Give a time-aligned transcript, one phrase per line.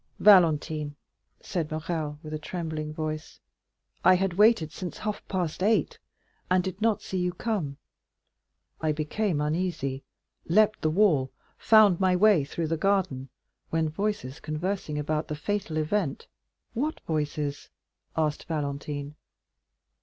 [0.17, 0.95] "Valentine,"
[1.41, 3.39] said Morrel with a trembling voice,
[4.03, 5.99] "I had waited since half past eight,
[6.49, 7.77] and did not see you come;
[8.81, 10.01] I became uneasy,
[10.47, 11.29] leaped the wall,
[11.59, 13.29] found my way through the garden,
[13.69, 16.25] when voices conversing about the fatal event——"
[16.73, 17.69] "What voices?"
[18.17, 19.13] asked Valentine.